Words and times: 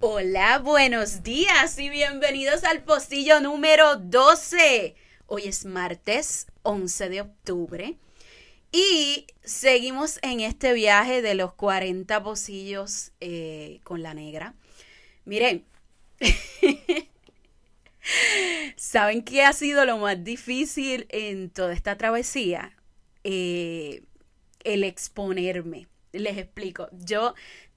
Hola, 0.00 0.58
buenos 0.58 1.22
días 1.22 1.78
y 1.78 1.90
bienvenidos 1.90 2.64
al 2.64 2.82
postillo 2.82 3.40
número 3.40 3.96
12. 3.96 4.96
Hoy 5.26 5.42
es 5.44 5.64
martes 5.64 6.46
11 6.62 7.08
de 7.08 7.20
octubre 7.20 7.98
y 8.72 9.28
seguimos 9.44 10.18
en 10.22 10.40
este 10.40 10.72
viaje 10.72 11.22
de 11.22 11.36
los 11.36 11.54
40 11.54 12.20
pocillos 12.24 13.12
eh, 13.20 13.78
con 13.84 14.02
la 14.02 14.12
negra. 14.12 14.54
Miren, 15.24 15.64
¿saben 18.76 19.22
qué 19.22 19.44
ha 19.44 19.52
sido 19.52 19.84
lo 19.84 19.98
más 19.98 20.22
difícil 20.22 21.06
en 21.10 21.50
toda 21.50 21.72
esta 21.72 21.96
travesía? 21.96 22.76
Eh, 23.22 24.02
el 24.64 24.84
exponerme. 24.84 25.88
Les 26.12 26.38
explico. 26.38 26.88
Yo 26.92 27.34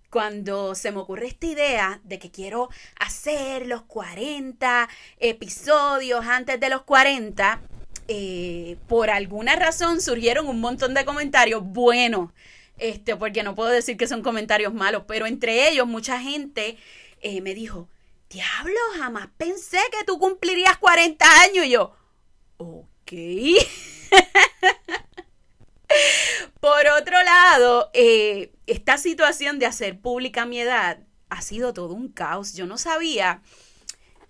cuando 0.09 0.76
se 0.76 0.91
me 0.91 0.99
ocurre 0.99 1.27
esta 1.27 1.48
idea 1.48 2.02
de 2.04 2.20
que 2.20 2.32
quiero 2.32 2.70
hacer 2.99 3.68
los 3.68 3.84
40 3.84 4.90
episodios 5.20 6.26
antes 6.26 6.59
de 6.59 6.70
los 6.70 6.84
40, 6.84 7.62
eh, 8.07 8.77
por 8.88 9.09
alguna 9.09 9.55
razón 9.55 10.02
surgieron 10.02 10.48
un 10.48 10.62
montón 10.62 10.94
de 10.94 11.04
comentarios 11.04 11.63
buenos, 11.63 12.32
este, 12.77 13.16
porque 13.16 13.44
no 13.44 13.55
puedo 13.55 13.70
decir 13.70 13.98
que 13.98 14.07
son 14.07 14.21
comentarios 14.21 14.73
malos, 14.73 15.04
pero 15.07 15.26
entre 15.26 15.70
ellos 15.70 15.88
mucha 15.88 16.20
gente 16.20 16.77
eh, 17.21 17.41
me 17.41 17.54
dijo, 17.54 17.90
diablo, 18.30 18.77
jamás 18.98 19.30
pensé 19.38 19.80
que 19.91 20.04
tú 20.05 20.20
cumplirías 20.20 20.77
40 20.77 21.41
años 21.41 21.66
y 21.66 21.72
yo, 21.72 21.94
ok. 22.58 23.12
Por 26.59 26.88
otro 26.99 27.21
lado, 27.24 27.90
eh, 27.93 28.51
esta 28.66 28.98
situación 28.98 29.60
de 29.60 29.66
hacer 29.66 29.99
pública 29.99 30.46
mi 30.46 30.60
edad 30.60 30.99
ha 31.29 31.41
sido 31.41 31.74
todo 31.74 31.93
un 31.93 32.10
caos. 32.10 32.54
Yo 32.54 32.66
no 32.66 32.77
sabía 32.77 33.41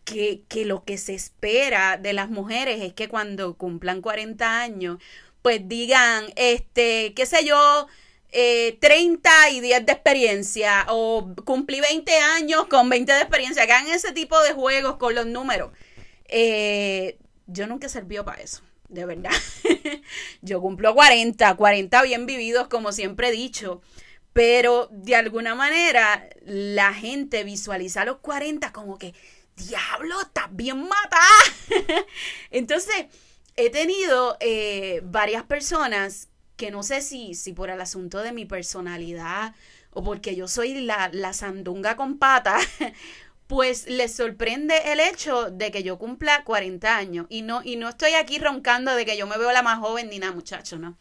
que, 0.06 0.46
lo 0.66 0.84
que 0.84 0.98
se 0.98 1.14
espera 1.14 1.98
de 1.98 2.14
las 2.14 2.30
mujeres 2.30 2.82
es 2.82 2.94
que 2.94 3.10
cuando 3.10 3.58
cumplan 3.58 4.02
40 4.02 4.62
años, 4.62 5.00
pues 5.42 5.68
digan, 5.68 6.26
este, 6.36 7.14
qué 7.14 7.26
sé 7.26 7.46
yo, 7.46 7.88
30 8.32 9.48
eh, 9.50 9.52
y 9.54 9.60
10 9.62 9.86
de 9.86 9.92
experiencia 9.92 10.86
o 10.90 11.34
cumplí 11.46 11.80
20 11.82 12.18
años 12.18 12.66
con 12.68 12.90
20 12.90 13.12
de 13.12 13.22
experiencia, 13.22 13.64
hagan 13.64 13.88
ese 13.88 14.12
tipo 14.12 14.40
de 14.42 14.54
juegos 14.54 14.98
con 14.98 15.16
los 15.16 15.26
números. 15.26 15.72
Eh, 16.26 17.18
yo 17.48 17.68
nunca 17.68 17.88
servido 17.88 18.26
para 18.26 18.42
eso 18.42 18.62
de 18.90 19.06
verdad. 19.06 19.32
Yo 20.42 20.62
cumplo 20.62 20.94
40, 20.94 21.56
40 21.56 22.02
bien 22.04 22.26
vividos, 22.26 22.68
como 22.68 22.92
siempre 22.92 23.30
he 23.30 23.32
dicho. 23.32 23.82
Pero 24.34 24.88
de 24.92 25.16
alguna 25.16 25.56
manera 25.56 26.30
la 26.46 26.94
gente 26.94 27.44
visualiza 27.44 28.06
los 28.06 28.18
40 28.18 28.72
como 28.72 28.98
que, 28.98 29.14
diablo, 29.56 30.22
estás 30.22 30.48
bien 30.52 30.88
matada. 30.88 31.26
Entonces, 32.52 33.08
he 33.56 33.70
tenido 33.72 34.38
eh, 34.40 35.02
varias 35.04 35.44
personas 35.44 36.30
que 36.58 36.72
no 36.72 36.84
sé 36.84 37.02
si, 37.02 37.36
si 37.36 37.54
por 37.54 37.70
el 37.70 37.80
asunto 37.80 38.20
de 38.20 38.34
mi 38.34 38.46
personalidad 38.46 39.56
o 39.92 40.04
porque 40.04 40.36
yo 40.36 40.48
soy 40.48 40.82
la, 40.82 41.10
la 41.14 41.34
sandunga 41.34 41.96
con 41.96 42.18
patas 42.18 42.68
pues 43.48 43.88
les 43.88 44.14
sorprende 44.14 44.76
el 44.92 45.00
hecho 45.00 45.50
de 45.50 45.72
que 45.72 45.82
yo 45.82 45.98
cumpla 45.98 46.44
40 46.44 46.98
años. 46.98 47.26
Y 47.30 47.42
no, 47.42 47.62
y 47.64 47.78
no 47.78 47.90
estoy 47.90 48.14
aquí 48.14 48.40
roncando 48.40 48.94
de 48.94 49.06
que 49.06 49.18
yo 49.18 49.26
me 49.26 49.38
veo 49.38 49.52
la 49.52 49.64
más 49.64 49.80
joven 49.80 50.10
ni 50.10 50.20
nada, 50.20 50.34
muchacho, 50.34 50.78
¿no? 50.78 50.98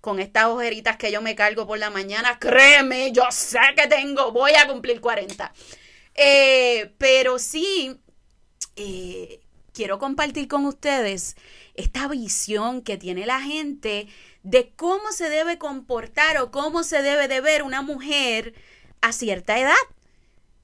Con 0.00 0.20
estas 0.20 0.46
ojeritas 0.46 0.96
que 0.96 1.10
yo 1.10 1.20
me 1.20 1.34
cargo 1.34 1.66
por 1.66 1.78
la 1.78 1.90
mañana, 1.90 2.38
créeme, 2.38 3.10
yo 3.10 3.24
sé 3.30 3.58
que 3.76 3.88
tengo, 3.88 4.30
voy 4.30 4.52
a 4.52 4.68
cumplir 4.68 5.00
40. 5.00 5.52
Eh, 6.14 6.94
pero 6.98 7.40
sí, 7.40 8.00
eh, 8.76 9.40
quiero 9.72 9.98
compartir 9.98 10.46
con 10.46 10.66
ustedes 10.66 11.36
esta 11.78 12.08
visión 12.08 12.82
que 12.82 12.96
tiene 12.96 13.26
la 13.26 13.40
gente 13.40 14.08
de 14.42 14.70
cómo 14.76 15.12
se 15.12 15.30
debe 15.30 15.58
comportar 15.58 16.38
o 16.38 16.50
cómo 16.50 16.82
se 16.82 17.02
debe 17.02 17.28
de 17.28 17.40
ver 17.40 17.62
una 17.62 17.82
mujer 17.82 18.54
a 19.00 19.12
cierta 19.12 19.58
edad. 19.58 19.74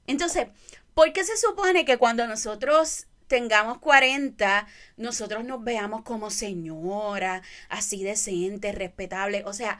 Entonces, 0.07 0.49
¿Por 0.95 1.13
qué 1.13 1.25
se 1.25 1.37
supone 1.37 1.85
que 1.85 1.99
cuando 1.99 2.27
nosotros 2.27 3.07
tengamos 3.27 3.79
40, 3.79 4.67
nosotros 4.97 5.45
nos 5.45 5.63
veamos 5.65 6.03
como 6.03 6.31
señora, 6.31 7.43
así 7.69 8.05
decente, 8.05 8.71
respetable? 8.71 9.43
O 9.45 9.53
sea, 9.53 9.77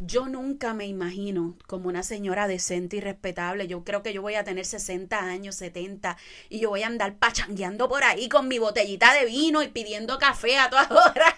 yo 0.00 0.28
nunca 0.28 0.74
me 0.74 0.86
imagino 0.86 1.56
como 1.66 1.88
una 1.88 2.02
señora 2.02 2.48
decente 2.48 2.96
y 2.96 3.00
respetable. 3.00 3.66
Yo 3.66 3.84
creo 3.84 4.02
que 4.02 4.12
yo 4.12 4.22
voy 4.22 4.34
a 4.34 4.44
tener 4.44 4.64
60 4.64 5.18
años, 5.18 5.54
70, 5.56 6.16
y 6.48 6.60
yo 6.60 6.70
voy 6.70 6.82
a 6.82 6.86
andar 6.86 7.16
pachangueando 7.16 7.88
por 7.88 8.04
ahí 8.04 8.28
con 8.28 8.48
mi 8.48 8.58
botellita 8.58 9.12
de 9.14 9.24
vino 9.24 9.62
y 9.62 9.68
pidiendo 9.68 10.18
café 10.18 10.58
a 10.58 10.70
todas 10.70 10.90
horas. 10.90 11.34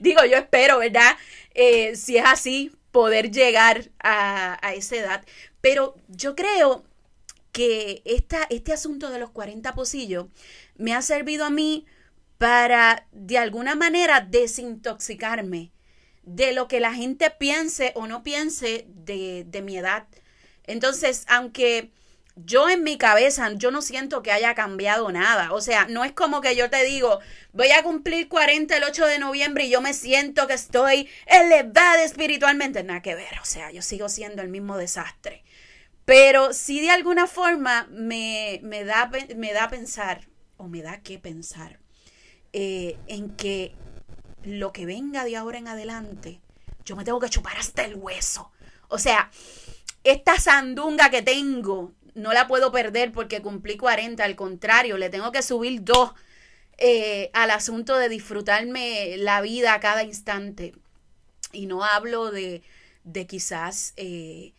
Digo, 0.00 0.24
yo 0.24 0.38
espero, 0.38 0.78
¿verdad? 0.78 1.16
Eh, 1.54 1.94
si 1.96 2.16
es 2.16 2.24
así, 2.24 2.72
poder 2.90 3.30
llegar 3.30 3.90
a, 3.98 4.58
a 4.66 4.74
esa 4.74 4.96
edad. 4.96 5.24
Pero 5.60 5.96
yo 6.08 6.34
creo 6.34 6.84
que 7.52 8.02
esta, 8.04 8.46
este 8.50 8.72
asunto 8.72 9.10
de 9.10 9.18
los 9.18 9.30
40 9.30 9.74
pocillos 9.74 10.26
me 10.76 10.94
ha 10.94 11.02
servido 11.02 11.44
a 11.44 11.50
mí 11.50 11.86
para 12.38 13.06
de 13.12 13.36
alguna 13.36 13.74
manera 13.74 14.20
desintoxicarme 14.20 15.72
de 16.28 16.52
lo 16.52 16.68
que 16.68 16.80
la 16.80 16.94
gente 16.94 17.30
piense 17.30 17.92
o 17.94 18.06
no 18.06 18.22
piense 18.22 18.86
de, 18.88 19.44
de 19.46 19.62
mi 19.62 19.78
edad. 19.78 20.06
Entonces, 20.64 21.24
aunque 21.28 21.90
yo 22.36 22.68
en 22.68 22.84
mi 22.84 22.98
cabeza, 22.98 23.50
yo 23.54 23.70
no 23.70 23.82
siento 23.82 24.22
que 24.22 24.30
haya 24.30 24.54
cambiado 24.54 25.10
nada. 25.10 25.52
O 25.52 25.60
sea, 25.60 25.86
no 25.86 26.04
es 26.04 26.12
como 26.12 26.40
que 26.40 26.54
yo 26.54 26.70
te 26.70 26.84
digo, 26.84 27.18
voy 27.52 27.70
a 27.70 27.82
cumplir 27.82 28.28
40 28.28 28.76
el 28.76 28.84
8 28.84 29.06
de 29.06 29.18
noviembre 29.18 29.64
y 29.64 29.70
yo 29.70 29.80
me 29.80 29.94
siento 29.94 30.46
que 30.46 30.54
estoy 30.54 31.08
elevada 31.26 32.04
espiritualmente. 32.04 32.82
Nada 32.84 33.02
que 33.02 33.14
ver. 33.14 33.40
O 33.42 33.44
sea, 33.44 33.72
yo 33.72 33.82
sigo 33.82 34.08
siendo 34.08 34.42
el 34.42 34.48
mismo 34.48 34.76
desastre. 34.76 35.42
Pero 36.04 36.52
sí 36.52 36.80
de 36.80 36.90
alguna 36.90 37.26
forma 37.26 37.86
me, 37.90 38.60
da, 38.84 39.10
me 39.36 39.52
da 39.52 39.68
pensar, 39.68 40.28
o 40.56 40.68
me 40.68 40.80
da 40.80 41.02
que 41.02 41.18
pensar, 41.18 41.80
eh, 42.52 42.96
en 43.08 43.36
que 43.36 43.74
lo 44.44 44.72
que 44.72 44.86
venga 44.86 45.24
de 45.24 45.36
ahora 45.36 45.58
en 45.58 45.68
adelante, 45.68 46.40
yo 46.84 46.96
me 46.96 47.04
tengo 47.04 47.20
que 47.20 47.28
chupar 47.28 47.56
hasta 47.56 47.84
el 47.84 47.96
hueso. 47.96 48.50
O 48.88 48.98
sea, 48.98 49.30
esta 50.04 50.38
sandunga 50.38 51.10
que 51.10 51.22
tengo, 51.22 51.92
no 52.14 52.32
la 52.32 52.48
puedo 52.48 52.72
perder 52.72 53.12
porque 53.12 53.42
cumplí 53.42 53.76
40, 53.76 54.24
al 54.24 54.36
contrario, 54.36 54.96
le 54.96 55.10
tengo 55.10 55.32
que 55.32 55.42
subir 55.42 55.84
dos 55.84 56.12
eh, 56.78 57.30
al 57.34 57.50
asunto 57.50 57.96
de 57.96 58.08
disfrutarme 58.08 59.16
la 59.18 59.40
vida 59.40 59.74
a 59.74 59.80
cada 59.80 60.02
instante. 60.02 60.74
Y 61.52 61.66
no 61.66 61.84
hablo 61.84 62.30
de, 62.30 62.62
de 63.04 63.26
quizás... 63.26 63.92
Eh, 63.96 64.52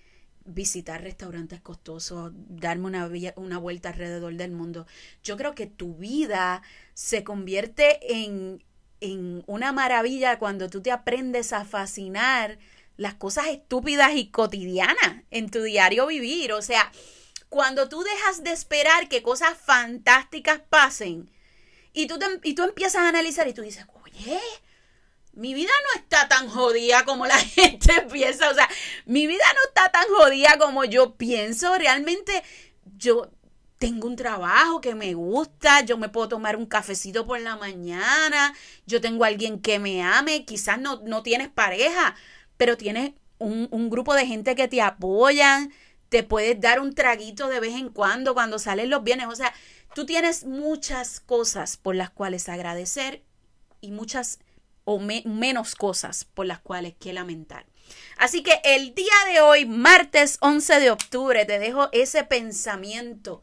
visitar 0.51 1.01
restaurantes 1.01 1.61
costosos, 1.61 2.31
darme 2.34 2.88
una, 2.88 3.09
una 3.35 3.57
vuelta 3.59 3.90
alrededor 3.90 4.34
del 4.35 4.51
mundo. 4.51 4.88
Yo 5.23 5.38
creo 5.38 5.53
que 5.53 5.67
tu 5.67 5.96
vida 5.96 6.61
se 6.94 7.23
convierte 7.23 8.00
en, 8.23 8.63
en 9.01 9.43
una 9.47 9.71
maravilla 9.71 10.39
cuando 10.39 10.69
tú 10.69 10.81
te 10.81 10.91
aprendes 10.91 11.53
a 11.53 11.65
fascinar 11.65 12.57
las 12.97 13.13
cosas 13.13 13.47
estúpidas 13.47 14.13
y 14.15 14.27
cotidianas 14.27 15.23
en 15.31 15.49
tu 15.49 15.63
diario 15.63 16.07
vivir. 16.07 16.51
O 16.53 16.61
sea, 16.61 16.91
cuando 17.47 17.89
tú 17.89 18.03
dejas 18.03 18.43
de 18.43 18.51
esperar 18.51 19.07
que 19.07 19.23
cosas 19.23 19.57
fantásticas 19.57 20.61
pasen 20.69 21.31
y 21.93 22.07
tú, 22.07 22.19
y 22.43 22.53
tú 22.53 22.63
empiezas 22.63 23.03
a 23.03 23.09
analizar 23.09 23.47
y 23.47 23.53
tú 23.53 23.61
dices, 23.61 23.85
oye, 24.03 24.40
mi 25.34 25.53
vida 25.53 25.72
no 25.85 26.02
está 26.02 26.28
tan 26.28 26.49
jodida 26.49 27.05
como 27.05 27.25
la 27.25 27.37
gente 27.55 28.02
piensa. 28.11 28.49
O 28.49 28.53
sea, 28.53 28.69
mi 29.05 29.28
vida 29.28 29.45
no 29.55 29.61
está 29.69 29.90
tan 29.91 30.05
jodida 30.09 30.57
como 30.57 30.84
yo 30.84 31.16
pienso. 31.16 31.78
Realmente 31.78 32.43
yo 32.97 33.31
tengo 33.79 34.08
un 34.08 34.17
trabajo 34.17 34.81
que 34.81 34.93
me 34.93 35.14
gusta, 35.14 35.81
yo 35.81 35.97
me 35.97 36.09
puedo 36.09 36.28
tomar 36.28 36.58
un 36.58 36.66
cafecito 36.66 37.26
por 37.26 37.40
la 37.40 37.55
mañana, 37.55 38.53
yo 38.85 38.99
tengo 38.99 39.23
alguien 39.23 39.61
que 39.61 39.79
me 39.79 40.03
ame, 40.03 40.43
quizás 40.46 40.79
no, 40.79 41.02
no 41.05 41.23
tienes 41.23 41.47
pareja, 41.47 42.16
pero 42.58 42.76
tienes 42.76 43.14
un, 43.37 43.70
un 43.72 43.90
grupo 43.90 44.14
de 44.14 44.28
gente 44.28 44.53
que 44.53 44.67
te 44.67 44.81
apoyan, 44.81 45.72
te 46.09 46.23
puedes 46.23 46.59
dar 46.59 46.81
un 46.81 46.93
traguito 46.93 47.47
de 47.47 47.61
vez 47.61 47.73
en 47.76 47.90
cuando 47.90 48.34
cuando 48.34 48.59
salen 48.59 48.90
los 48.90 49.03
bienes. 49.03 49.28
O 49.28 49.35
sea, 49.35 49.53
tú 49.96 50.05
tienes 50.05 50.43
muchas 50.43 51.22
cosas 51.22 51.78
por 51.78 51.96
las 51.96 52.09
cuales 52.09 52.49
agradecer 52.49 53.23
y 53.79 53.91
muchas 53.91 54.40
o 54.84 54.99
menos 54.99 55.76
cosas 55.76 56.26
por 56.26 56.47
las 56.47 56.59
cuales 56.59 56.96
que 56.99 57.14
lamentar. 57.14 57.66
Así 58.17 58.43
que 58.43 58.59
el 58.66 58.93
día 58.93 59.14
de 59.31 59.40
hoy, 59.40 59.66
martes 59.66 60.37
11 60.41 60.79
de 60.79 60.91
octubre, 60.91 61.46
te 61.46 61.59
dejo 61.59 61.87
ese 61.93 62.23
pensamiento 62.23 63.41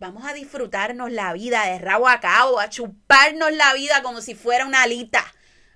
Vamos 0.00 0.24
a 0.24 0.32
disfrutarnos 0.32 1.10
la 1.10 1.32
vida 1.32 1.64
de 1.66 1.80
rabo 1.80 2.08
a 2.08 2.20
cabo, 2.20 2.60
a 2.60 2.68
chuparnos 2.68 3.52
la 3.52 3.74
vida 3.74 4.00
como 4.02 4.20
si 4.20 4.36
fuera 4.36 4.64
una 4.64 4.82
alita. 4.82 5.24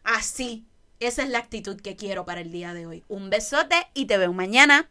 Así. 0.04 0.64
Esa 1.00 1.24
es 1.24 1.30
la 1.30 1.38
actitud 1.38 1.80
que 1.80 1.96
quiero 1.96 2.24
para 2.24 2.40
el 2.40 2.52
día 2.52 2.72
de 2.72 2.86
hoy. 2.86 3.02
Un 3.08 3.30
besote 3.30 3.74
y 3.94 4.06
te 4.06 4.18
veo 4.18 4.32
mañana. 4.32 4.88